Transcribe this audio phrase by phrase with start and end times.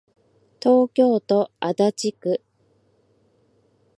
[0.59, 2.43] 東京都足立区